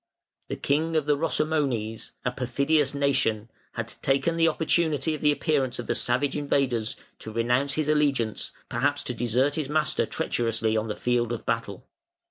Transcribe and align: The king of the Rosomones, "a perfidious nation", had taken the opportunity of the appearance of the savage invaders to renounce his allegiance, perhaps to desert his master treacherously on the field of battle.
The 0.47 0.55
king 0.55 0.95
of 0.95 1.05
the 1.05 1.15
Rosomones, 1.15 2.09
"a 2.25 2.31
perfidious 2.31 2.95
nation", 2.95 3.51
had 3.73 3.87
taken 4.01 4.35
the 4.35 4.47
opportunity 4.47 5.13
of 5.13 5.21
the 5.21 5.31
appearance 5.31 5.77
of 5.77 5.85
the 5.85 5.93
savage 5.93 6.35
invaders 6.35 6.95
to 7.19 7.31
renounce 7.31 7.73
his 7.73 7.87
allegiance, 7.87 8.49
perhaps 8.67 9.03
to 9.03 9.13
desert 9.13 9.57
his 9.57 9.69
master 9.69 10.07
treacherously 10.07 10.75
on 10.75 10.87
the 10.87 10.95
field 10.95 11.31
of 11.31 11.45
battle. 11.45 11.85